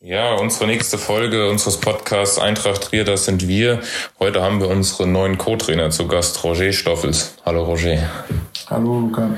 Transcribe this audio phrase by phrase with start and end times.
[0.00, 3.80] Ja, unsere nächste Folge unseres Podcasts Eintracht Trier, das sind wir.
[4.20, 7.34] Heute haben wir unseren neuen Co-Trainer zu Gast, Roger Stoffels.
[7.44, 8.08] Hallo Roger.
[8.70, 9.28] Hallo Luca.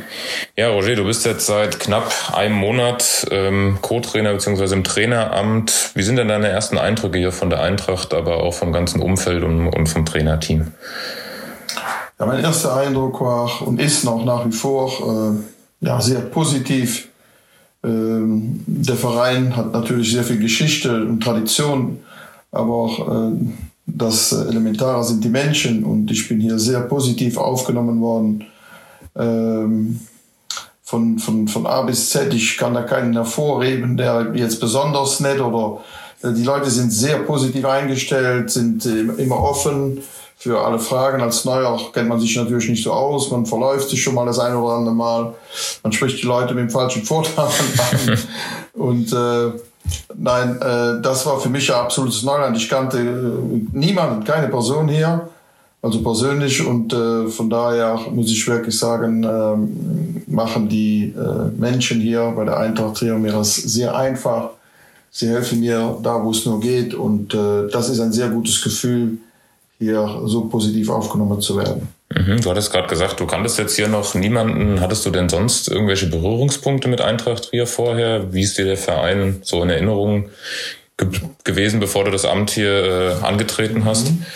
[0.56, 4.74] Ja, Roger, du bist jetzt seit knapp einem Monat ähm, Co-Trainer bzw.
[4.74, 5.92] im Traineramt.
[5.94, 9.44] Wie sind denn deine ersten Eindrücke hier von der Eintracht, aber auch vom ganzen Umfeld
[9.44, 10.74] und, und vom Trainerteam?
[12.20, 15.38] Ja, mein erster Eindruck war und ist noch nach wie vor
[15.80, 17.08] äh, ja, sehr positiv
[17.82, 22.00] ähm, der Verein hat natürlich sehr viel Geschichte und Tradition,
[22.52, 23.32] aber auch äh,
[23.86, 28.44] das Elementare sind die Menschen und ich bin hier sehr positiv aufgenommen worden.
[29.16, 30.00] Ähm,
[30.82, 35.40] von, von, von A bis Z, ich kann da keinen hervorheben, der jetzt besonders nett
[35.40, 35.80] oder
[36.22, 40.02] äh, die Leute sind sehr positiv eingestellt, sind äh, immer offen
[40.40, 41.20] für alle Fragen.
[41.20, 43.30] Als Neuer kennt man sich natürlich nicht so aus.
[43.30, 45.34] Man verläuft sich schon mal das eine oder andere Mal.
[45.82, 48.18] Man spricht die Leute mit dem falschen Vornamen an.
[48.72, 49.52] Und äh,
[50.16, 52.56] nein, äh, das war für mich ja absolutes Neuland.
[52.56, 55.28] Ich kannte äh, niemanden, keine Person hier.
[55.82, 62.00] Also persönlich und äh, von daher muss ich wirklich sagen, äh, machen die äh, Menschen
[62.00, 64.50] hier bei der Eintracht Trier mir das sehr einfach.
[65.10, 68.62] Sie helfen mir da, wo es nur geht und äh, das ist ein sehr gutes
[68.62, 69.18] Gefühl,
[69.80, 71.88] hier so positiv aufgenommen zu werden.
[72.14, 74.80] Mhm, du hattest gerade gesagt, du kanntest jetzt hier noch niemanden.
[74.80, 78.32] Hattest du denn sonst irgendwelche Berührungspunkte mit Eintracht Trier vorher?
[78.32, 80.28] Wie ist dir der Verein so in Erinnerung
[80.98, 81.08] ge
[81.44, 84.10] gewesen, bevor du das Amt hier äh, angetreten hast?
[84.10, 84.26] Mhm.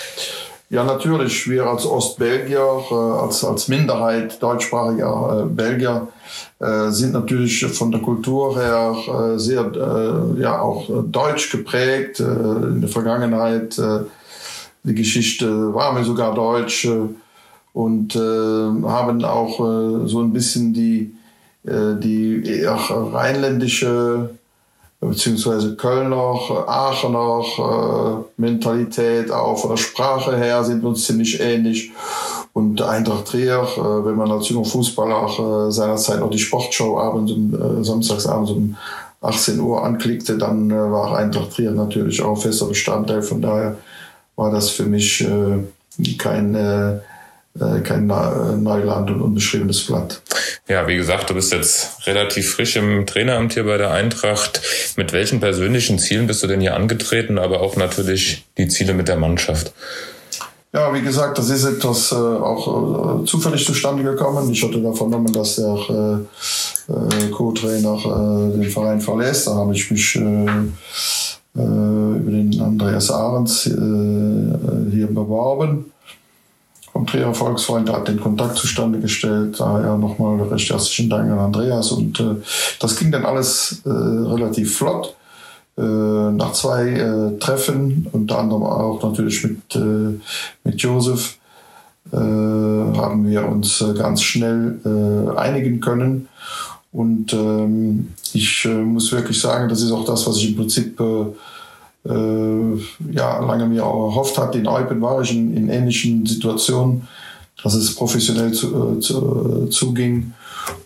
[0.70, 1.48] Ja, natürlich.
[1.48, 6.08] Wir als Ostbelgier, äh, als, als Minderheit deutschsprachiger äh, Belgier,
[6.58, 9.70] äh, sind natürlich von der Kultur her sehr,
[10.38, 12.18] ja, auch deutsch geprägt.
[12.18, 13.78] In der Vergangenheit
[14.84, 17.08] die Geschichte war mir sogar deutsch äh,
[17.72, 21.14] und äh, haben auch äh, so ein bisschen die,
[21.64, 24.30] äh, die eher rheinländische
[25.00, 31.92] beziehungsweise Kölner, Aachener äh, Mentalität auch von der Sprache her sind uns ziemlich ähnlich.
[32.52, 37.32] Und Eintracht Trier, äh, wenn man als junger Fußballer äh, seinerzeit noch die Sportshow abends,
[37.32, 38.76] um, samstagsabends um
[39.20, 43.22] 18 Uhr anklickte, dann war Eintracht Trier natürlich auch fester Bestandteil.
[43.22, 43.76] Von daher
[44.36, 46.94] war das für mich äh, kein, äh,
[47.60, 50.22] äh kein Neuland und unbeschriebenes Blatt.
[50.68, 54.62] Ja, wie gesagt, du bist jetzt relativ frisch im Traineramt hier bei der Eintracht.
[54.96, 59.08] Mit welchen persönlichen Zielen bist du denn hier angetreten, aber auch natürlich die Ziele mit
[59.08, 59.72] der Mannschaft?
[60.72, 64.50] Ja, wie gesagt, das ist etwas äh, auch äh, zufällig zustande gekommen.
[64.50, 69.46] Ich hatte da vernommen, dass der äh, äh, Co-Trainer äh, den Verein verlässt.
[69.46, 70.18] Da habe ich mich
[72.16, 73.70] über den Andreas Ahrens äh,
[74.90, 75.86] hier beworben.
[76.92, 79.58] Vom Trier Volksfreund hat den Kontakt zustande gestellt.
[79.58, 81.90] Daher nochmal recht herzlichen Dank an Andreas.
[81.90, 82.36] Und äh,
[82.78, 85.14] das ging dann alles äh, relativ flott.
[85.76, 89.76] Nach zwei Treffen, unter anderem auch natürlich mit,
[90.62, 91.36] mit Josef,
[92.12, 94.78] haben wir uns ganz schnell
[95.36, 96.28] einigen können.
[96.94, 100.98] Und ähm, ich äh, muss wirklich sagen, das ist auch das, was ich im Prinzip
[101.00, 101.24] äh,
[102.06, 104.58] ja, lange mir auch erhofft hatte.
[104.58, 107.08] In Eupen war ich in, in ähnlichen Situationen,
[107.62, 110.34] dass es professionell zu, äh, zu, äh, zuging.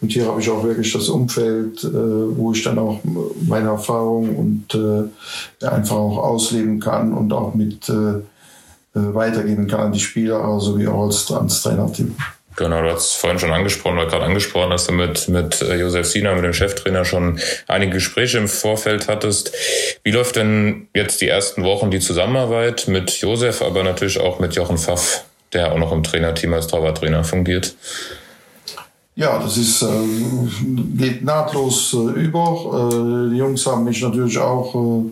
[0.01, 3.01] Und hier habe ich auch wirklich das Umfeld, äh, wo ich dann auch
[3.47, 9.81] meine Erfahrung und äh, einfach auch ausleben kann und auch mit äh, äh weitergeben kann
[9.81, 12.15] an die Spieler, sowie auch als, als Trainerteam.
[12.59, 16.09] Genau, du hast vorhin schon angesprochen oder gerade angesprochen, dass du mit, mit äh, Josef
[16.09, 17.39] Sina, mit dem Cheftrainer, schon
[17.69, 19.53] einige Gespräche im Vorfeld hattest.
[20.03, 24.57] Wie läuft denn jetzt die ersten Wochen die Zusammenarbeit mit Josef, aber natürlich auch mit
[24.57, 27.77] Jochen Pfaff, der auch noch im Trainerteam als Torwarttrainer fungiert?
[29.15, 29.87] Ja, das ist, äh,
[30.97, 32.91] geht nahtlos äh, über.
[32.91, 35.05] Äh, die Jungs haben mich natürlich auch,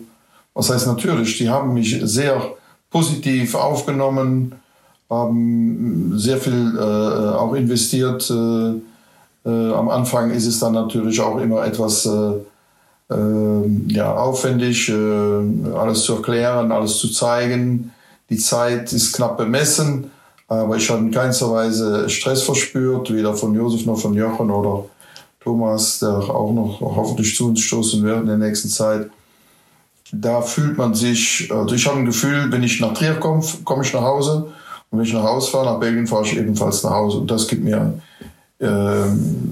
[0.53, 2.41] was heißt natürlich, die haben mich sehr
[2.89, 4.53] positiv aufgenommen
[5.09, 8.29] haben sehr viel äh, auch investiert.
[8.29, 12.09] Äh, äh, am Anfang ist es dann natürlich auch immer etwas
[13.09, 17.93] ja, aufwendig, alles zu erklären, alles zu zeigen.
[18.29, 20.11] Die Zeit ist knapp bemessen,
[20.49, 24.89] aber ich habe in keinster Weise Stress verspürt, weder von Josef noch von Jochen oder
[25.39, 29.09] Thomas, der auch noch hoffentlich zu uns stoßen wird in der nächsten Zeit.
[30.11, 33.85] Da fühlt man sich, also ich habe ein Gefühl, wenn ich nach Trier komme, komme
[33.85, 34.47] ich nach Hause
[34.89, 37.17] und wenn ich nach Hause fahre, nach Belgien, fahre ich ebenfalls nach Hause.
[37.17, 37.99] Und das gibt mir,
[38.59, 38.65] äh,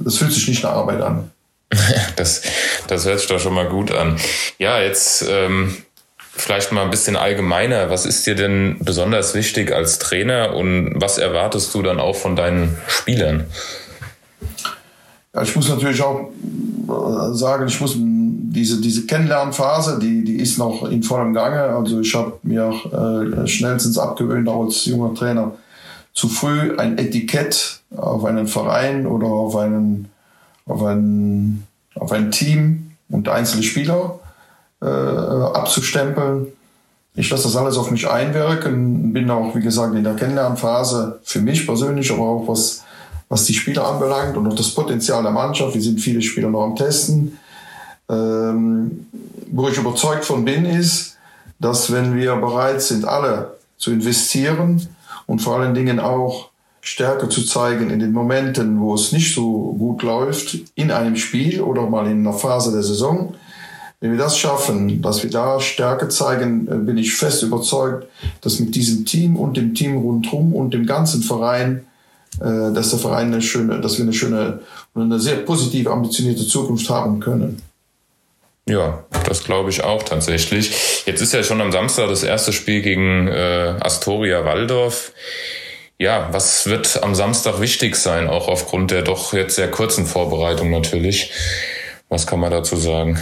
[0.04, 1.32] das fühlt sich nicht nach Arbeit an.
[2.16, 2.42] das,
[2.88, 4.18] das hört sich doch schon mal gut an.
[4.60, 5.76] Ja, jetzt ähm,
[6.32, 7.90] vielleicht mal ein bisschen allgemeiner.
[7.90, 12.36] Was ist dir denn besonders wichtig als Trainer und was erwartest du dann auch von
[12.36, 13.46] deinen Spielern?
[15.34, 17.96] Ja, ich muss natürlich auch äh, sagen, ich muss
[18.56, 21.62] diese, diese Kennenlernphase, die, die ist noch in vollem Gange.
[21.62, 22.74] Also ich habe mir
[23.44, 25.52] äh, schnellstens abgewöhnt, auch als junger Trainer,
[26.14, 30.08] zu früh ein Etikett auf einen Verein oder auf einen,
[30.66, 34.20] auf ein, auf ein Team und einzelne Spieler
[34.82, 36.48] äh, abzustempeln.
[37.16, 41.40] Ich lasse das alles auf mich einwirken, bin auch, wie gesagt, in der Kennenlernphase für
[41.40, 42.84] mich persönlich, aber auch was,
[43.30, 45.74] was die Spieler anbelangt und auch das Potenzial der Mannschaft.
[45.76, 47.38] Wir sind viele Spieler noch am Testen.
[48.10, 49.08] Ähm,
[49.52, 51.18] wo ich überzeugt von bin, ist,
[51.60, 54.88] dass wenn wir bereit sind, alle zu investieren
[55.26, 56.50] und vor allen Dingen auch
[56.82, 61.62] Stärke zu zeigen in den Momenten, wo es nicht so gut läuft, in einem Spiel
[61.62, 63.34] oder mal in einer Phase der Saison,
[64.02, 68.08] wenn wir das schaffen, dass wir da Stärke zeigen, äh, bin ich fest überzeugt,
[68.42, 71.88] dass mit diesem Team und dem Team rundherum und dem ganzen Verein,
[72.40, 74.60] äh, dass der Verein eine schöne, dass wir eine schöne
[74.94, 77.62] und eine sehr positive, ambitionierte Zukunft haben können.
[78.68, 81.04] Ja, das glaube ich auch tatsächlich.
[81.06, 85.12] Jetzt ist ja schon am Samstag das erste Spiel gegen äh, Astoria Waldorf.
[86.00, 90.72] Ja, was wird am Samstag wichtig sein, auch aufgrund der doch jetzt sehr kurzen Vorbereitung
[90.72, 91.32] natürlich?
[92.10, 93.20] Was kann man dazu sagen?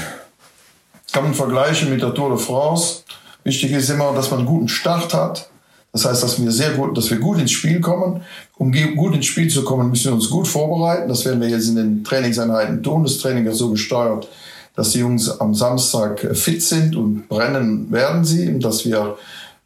[1.13, 3.03] kann man vergleichen mit der Tour de France.
[3.43, 5.49] Wichtig ist immer, dass man einen guten Start hat.
[5.91, 8.21] Das heißt, dass wir sehr gut, dass wir gut ins Spiel kommen.
[8.57, 11.07] Um gut ins Spiel zu kommen, müssen wir uns gut vorbereiten.
[11.07, 13.03] Das werden wir jetzt in den Trainingseinheiten tun.
[13.03, 14.27] Das Training ist so gesteuert,
[14.75, 19.17] dass die Jungs am Samstag fit sind und brennen werden sie dass wir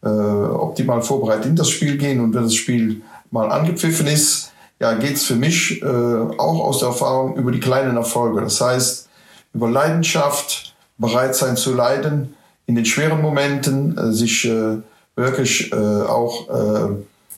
[0.04, 2.19] äh, optimal vorbereitet in das Spiel gehen.
[2.19, 3.01] Und wenn das Spiel
[3.31, 7.98] mal angepfiffen ist, ja, geht's für mich äh, auch aus der Erfahrung über die kleinen
[7.98, 8.42] Erfolge.
[8.42, 9.09] Das heißt,
[9.54, 12.36] über Leidenschaft, bereit sein zu leiden
[12.68, 14.77] in den schweren Momenten, äh, sich äh,
[15.15, 16.95] wirklich äh, auch äh,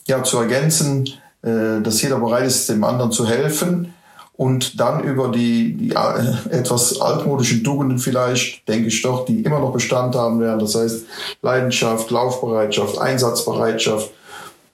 [0.07, 1.07] ja, zu ergänzen,
[1.43, 3.93] äh, dass jeder bereit ist, dem anderen zu helfen
[4.39, 9.59] und dann über die, die äh, etwas altmodischen Tugenden vielleicht, denke ich doch, die immer
[9.59, 10.59] noch Bestand haben werden.
[10.59, 11.05] Das heißt
[11.41, 14.11] Leidenschaft, Laufbereitschaft, Einsatzbereitschaft,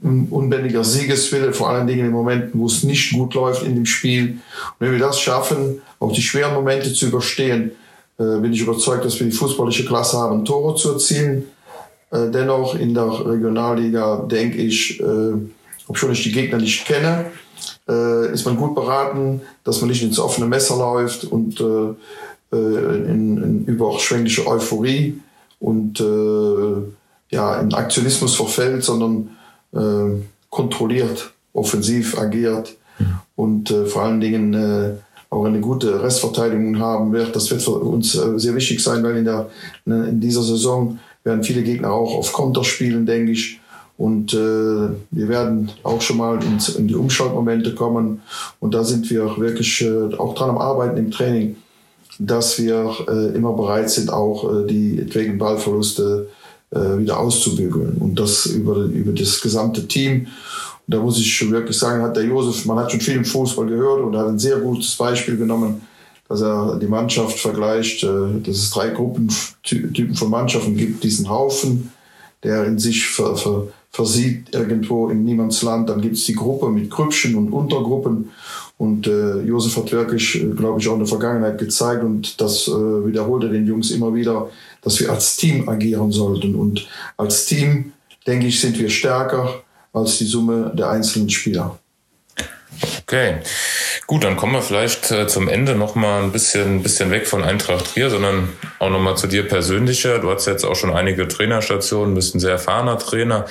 [0.04, 4.34] unbändiger Siegeswille, vor allen Dingen in Momenten, wo es nicht gut läuft in dem Spiel.
[4.34, 4.38] Und
[4.78, 7.72] wenn wir das schaffen, auch die schweren Momente zu überstehen,
[8.20, 11.46] äh, bin ich überzeugt, dass wir die fußballische Klasse haben, Tore zu erzielen.
[12.12, 15.02] Äh, dennoch in der Regionalliga denke ich,
[15.88, 17.26] obwohl ich die Gegner nicht kenne,
[17.88, 23.12] äh, ist man gut beraten, dass man nicht ins offene Messer läuft und äh, äh
[23.12, 25.20] in, in überschwängliche Euphorie
[25.60, 29.30] und äh, ja, in Aktionismus verfällt, sondern
[29.74, 32.76] äh, kontrolliert, offensiv agiert
[33.36, 37.36] und äh, vor allen Dingen auch eine gute Restverteidigung haben wird.
[37.36, 39.50] Das wird für uns sehr wichtig sein, weil in, der,
[39.84, 43.60] ne, in dieser Saison werden viele Gegner auch auf Konter spielen, denke ich.
[43.98, 48.22] Und äh, wir werden auch schon mal ins, in die Umschaltmomente kommen.
[48.60, 51.56] Und da sind wir wirklich äh, auch dran am Arbeiten im Training,
[52.20, 56.28] dass wir äh, immer bereit sind, auch äh, die etwaigen Ballverluste
[56.72, 57.98] äh, wieder auszubügeln.
[58.00, 60.28] Und das über, über das gesamte Team
[60.88, 63.66] da muss ich schon wirklich sagen, hat der Josef, man hat schon viel im Fußball
[63.66, 65.82] gehört und hat ein sehr gutes Beispiel genommen,
[66.28, 71.92] dass er die Mannschaft vergleicht, äh, dass es drei Gruppentypen von Mannschaften gibt, diesen Haufen,
[72.44, 75.90] der in sich ver, ver, versieht irgendwo im Niemandsland.
[75.90, 78.32] Dann gibt es die Gruppe mit Grüppchen und Untergruppen.
[78.78, 82.68] Und äh, Josef hat wirklich, äh, glaube ich, auch in der Vergangenheit gezeigt und das
[82.68, 84.50] äh, wiederholt er den Jungs immer wieder,
[84.82, 86.56] dass wir als Team agieren sollten.
[86.56, 86.86] Und
[87.16, 87.94] als Team,
[88.28, 91.80] denke ich, sind wir stärker als die Summe der einzelnen Spieler.
[93.04, 93.38] Okay,
[94.08, 97.44] gut, dann kommen wir vielleicht äh, zum Ende noch mal ein bisschen, bisschen weg von
[97.44, 100.20] Eintracht Trier, sondern auch noch mal zu dir persönlicher.
[100.20, 103.46] Du hast jetzt auch schon einige Trainerstationen, bist ein sehr erfahrener Trainer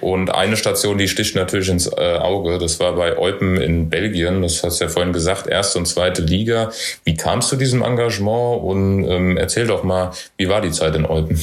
[0.00, 2.58] und eine Station, die sticht natürlich ins äh, Auge.
[2.58, 4.42] Das war bei Eupen in Belgien.
[4.42, 6.70] Das hast du ja vorhin gesagt, erste und zweite Liga.
[7.04, 10.94] Wie kamst du zu diesem Engagement und ähm, erzähl doch mal, wie war die Zeit
[10.94, 11.36] in Eupen?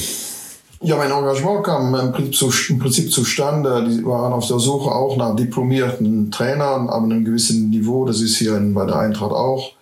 [0.80, 3.84] Ja, mein Engagement kam im Prinzip, im Prinzip zustande.
[3.88, 8.04] Die waren auf der Suche auch nach diplomierten Trainern, aber einem gewissen Niveau.
[8.04, 9.72] Das ist hier bei der Eintracht auch.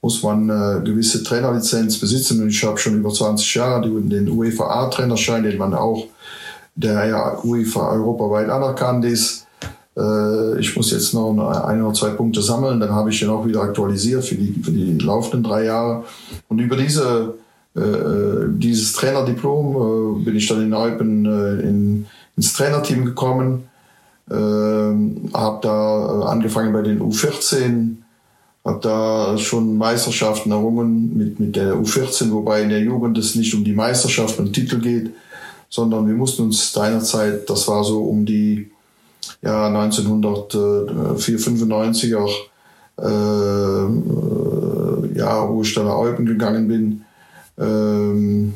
[0.00, 2.42] Muss man eine gewisse Trainerlizenz besitzen.
[2.42, 6.06] Und ich habe schon über 20 Jahre den UEFA A-Trainerschein, den man auch,
[6.74, 9.46] der ja UEFA europaweit anerkannt ist.
[9.94, 11.32] Äh, ich muss jetzt noch
[11.66, 14.70] ein oder zwei Punkte sammeln, dann habe ich den auch wieder aktualisiert für die, für
[14.70, 16.04] die laufenden drei Jahre.
[16.48, 17.45] Und über diese äh, äh,
[17.76, 22.06] dieses Trainerdiplom äh, bin ich dann in Alpen äh, in,
[22.36, 23.68] ins Trainerteam gekommen,
[24.30, 27.96] äh, habe da äh, angefangen bei den U14,
[28.64, 33.54] habe da schon Meisterschaften errungen mit, mit der U14, wobei in der Jugend es nicht
[33.54, 35.10] um die Meisterschaft und Titel geht,
[35.68, 38.70] sondern wir mussten uns seinerzeit, das war so um die
[39.42, 42.26] ja, 1995er,
[42.98, 43.06] äh,
[45.18, 47.05] Jahre, wo ich dann nach Eupen gegangen bin.
[47.58, 48.54] Ähm,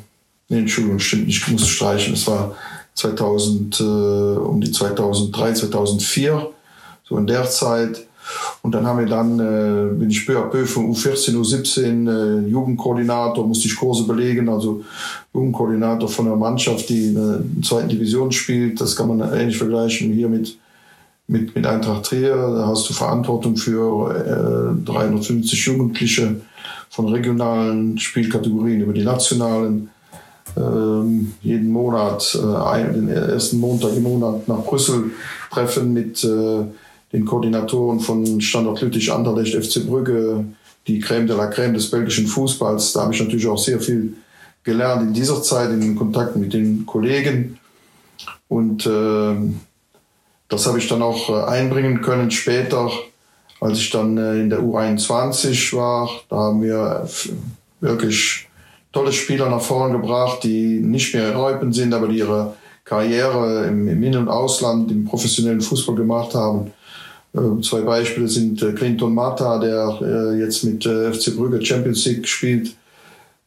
[0.49, 2.14] nee, Entschuldigung, stimmt nicht, ich muss streichen.
[2.14, 2.54] Es war
[2.95, 6.50] 2000, äh, um die 2003, 2004,
[7.04, 8.07] so in der Zeit.
[8.62, 12.49] Und dann haben wir dann, äh, bin ich peu à peu von U14, U17 äh,
[12.49, 14.85] Jugendkoordinator, musste ich Kurse belegen, also
[15.35, 18.80] Jugendkoordinator von einer Mannschaft, die in der zweiten Division spielt.
[18.80, 20.57] Das kann man ähnlich vergleichen hier mit,
[21.30, 22.34] mit, mit Eintracht Trier.
[22.34, 26.40] Da hast du Verantwortung für äh, 350 Jugendliche
[26.90, 29.90] von regionalen Spielkategorien über die nationalen.
[30.56, 35.12] Ähm, jeden Monat, äh, den ersten Montag im Monat nach Brüssel
[35.52, 36.64] treffen mit äh,
[37.12, 40.44] den Koordinatoren von Standort Lüttich, Anderlecht, FC Brügge,
[40.88, 42.94] die Crème de la Crème des belgischen Fußballs.
[42.94, 44.14] Da habe ich natürlich auch sehr viel
[44.64, 47.58] gelernt in dieser Zeit, in den Kontakten mit den Kollegen.
[48.49, 49.37] Und äh,
[50.50, 52.90] das habe ich dann auch äh, einbringen können später,
[53.61, 56.11] als ich dann äh, in der U21 war.
[56.28, 57.09] Da haben wir
[57.80, 58.49] wirklich
[58.92, 62.54] tolle Spieler nach vorne gebracht, die nicht mehr in Eupen sind, aber die ihre
[62.85, 66.73] Karriere im, im In- und Ausland im professionellen Fußball gemacht haben.
[67.33, 72.26] Äh, zwei Beispiele sind äh, Clinton Mata, der äh, jetzt mit FC Brügge Champions League
[72.26, 72.75] spielt.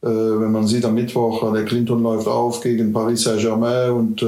[0.06, 4.22] Wenn man sieht am Mittwoch, der Clinton läuft auf gegen Paris Saint-Germain und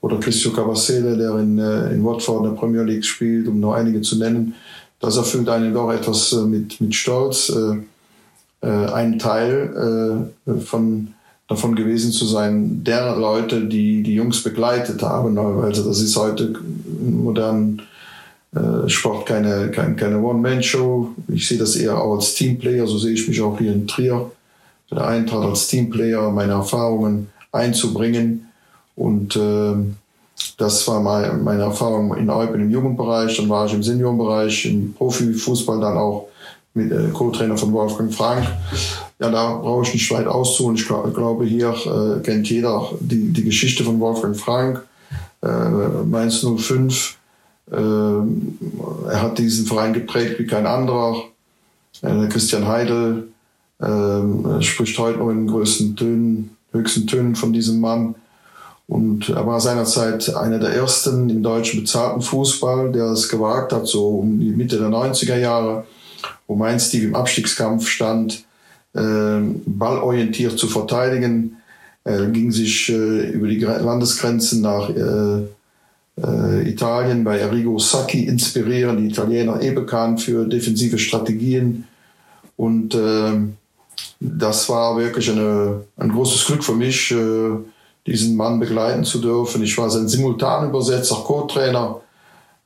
[0.00, 4.00] oder Christio Cavacele, der in, in Watford in der Premier League spielt, um nur einige
[4.00, 4.54] zu nennen.
[5.00, 7.52] Das erfüllt einen doch etwas mit, mit Stolz,
[8.60, 10.30] ein Teil
[10.66, 11.14] von,
[11.48, 15.36] davon gewesen zu sein, der Leute, die die Jungs begleitet haben.
[15.38, 16.54] Also das ist heute
[17.00, 17.82] im modernen
[18.54, 21.10] äh, Sport keine, keine, keine One-Man-Show.
[21.28, 22.86] Ich sehe das eher auch als Teamplayer.
[22.86, 24.30] So sehe ich mich auch hier in Trier.
[24.90, 28.49] Der Eintracht als Teamplayer meine Erfahrungen einzubringen.
[29.00, 29.74] Und äh,
[30.58, 33.34] das war mein, meine Erfahrung in Eupen im Jugendbereich.
[33.38, 36.28] Dann war ich im Seniorenbereich, im Profifußball dann auch
[36.74, 38.46] mit äh, Co-Trainer von Wolfgang Frank.
[39.18, 40.76] Ja, da brauche ich nicht weit auszuholen.
[40.76, 44.84] Ich glaub, glaube, hier äh, kennt jeder die, die Geschichte von Wolfgang Frank.
[45.42, 45.48] Äh,
[46.04, 47.16] Mainz 05
[47.72, 48.58] ähm,
[49.08, 51.24] er hat diesen Verein geprägt wie kein anderer.
[52.02, 53.28] Äh, Christian Heidel
[53.78, 58.14] äh, spricht heute noch in größten Tönen, höchsten Tönen von diesem Mann.
[58.90, 63.86] Und er war seinerzeit einer der ersten im deutschen bezahlten Fußball, der es gewagt hat,
[63.86, 65.84] so um die Mitte der 90er Jahre,
[66.48, 68.44] wo Mainz die im Abstiegskampf stand,
[68.94, 71.58] äh, ballorientiert zu verteidigen.
[72.02, 75.42] Er ging sich äh, über die Landesgrenzen nach äh,
[76.20, 78.96] äh, Italien bei Arrigo Sacchi inspirieren.
[78.96, 81.84] Die Italiener eh bekannt für defensive Strategien.
[82.56, 83.38] Und äh,
[84.18, 87.52] das war wirklich eine, ein großes Glück für mich, äh,
[88.06, 89.62] diesen Mann begleiten zu dürfen.
[89.62, 92.00] Ich war sein Simultanübersetzer, Co-Trainer,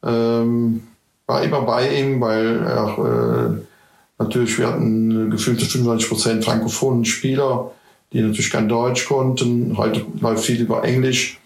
[0.04, 0.82] ähm,
[1.26, 7.70] war immer bei ihm, weil er äh, natürlich, wir hatten gefühlte 95 Prozent frankophonen Spieler,
[8.12, 9.76] die natürlich kein Deutsch konnten.
[9.76, 11.40] Heute läuft viel über Englisch.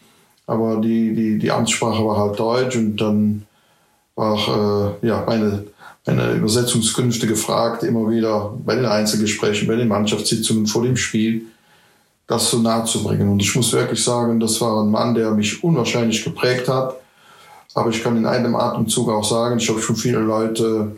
[0.47, 3.47] Aber die, die, die Amtssprache war halt Deutsch und dann
[4.15, 5.65] war äh, ja, meine,
[6.07, 11.43] meine Übersetzungskünfte gefragt, immer wieder bei den Einzelgesprächen, bei den Mannschaftssitzungen vor dem Spiel,
[12.29, 13.29] das so nahe zu bringen.
[13.31, 16.95] Und ich muss wirklich sagen, das war ein Mann, der mich unwahrscheinlich geprägt hat.
[17.75, 20.97] Aber ich kann in einem Atemzug auch sagen, ich habe schon viele Leute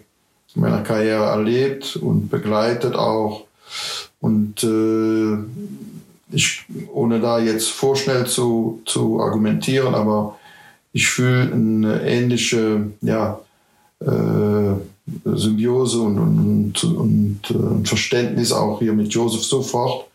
[0.54, 3.44] in meiner Karriere erlebt und begleitet auch.
[4.20, 5.38] Und äh,
[6.32, 10.36] ich, ohne da jetzt vorschnell zu, zu argumentieren, aber
[10.92, 13.38] ich fühle eine ähnliche ja,
[14.00, 14.74] äh,
[15.24, 20.09] Symbiose und, und, und, und, Verständnis auch hier mit Josef sofort.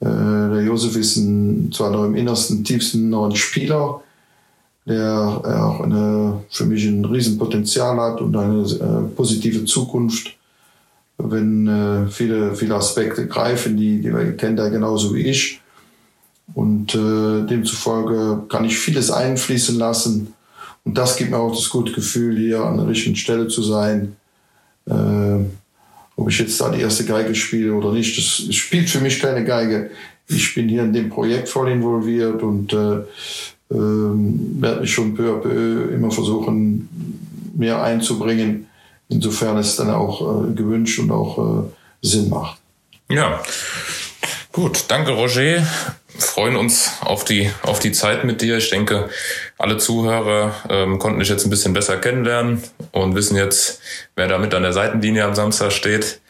[0.00, 4.02] Äh, der Josef ist ein, zwar noch im innersten, tiefsten noch ein Spieler,
[4.86, 10.36] der auch eine, für mich ein Riesenpotenzial hat und eine äh, positive Zukunft
[11.28, 15.60] wenn äh, viele, viele Aspekte greifen, die, die kennt er genauso wie ich.
[16.54, 20.34] Und äh, demzufolge kann ich vieles einfließen lassen.
[20.84, 24.16] Und das gibt mir auch das gute Gefühl, hier an der richtigen Stelle zu sein.
[24.86, 25.44] Äh,
[26.20, 29.44] ob ich jetzt da die erste Geige spiele oder nicht, das spielt für mich keine
[29.44, 29.90] Geige.
[30.28, 33.04] Ich bin hier in dem Projekt voll involviert und äh, äh,
[33.70, 36.88] werde mich schon peu à peu immer versuchen,
[37.56, 38.66] mehr einzubringen
[39.10, 41.68] insofern es dann auch äh, gewünscht und auch äh,
[42.00, 42.58] Sinn macht.
[43.08, 43.42] Ja,
[44.52, 45.66] gut, danke Roger.
[46.16, 48.58] Freuen uns auf die, auf die Zeit mit dir.
[48.58, 49.08] Ich denke,
[49.60, 52.62] alle Zuhörer ähm, konnten dich jetzt ein bisschen besser kennenlernen
[52.92, 53.80] und wissen jetzt,
[54.16, 56.20] wer da mit an der Seitenlinie am Samstag steht.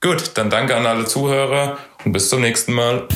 [0.00, 3.06] Gut, dann danke an alle Zuhörer und bis zum nächsten Mal.